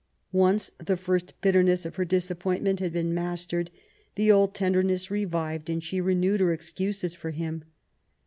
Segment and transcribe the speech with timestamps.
[0.33, 3.67] Once the first bitterness of her disappointment had been mastered^
[4.15, 7.63] the old tenderness revived^ and she renewed her excuses for him.